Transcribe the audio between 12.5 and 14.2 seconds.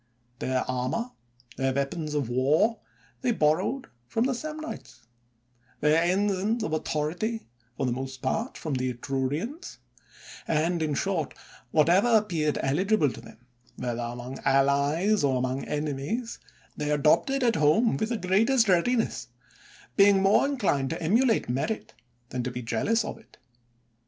eligible to them, whether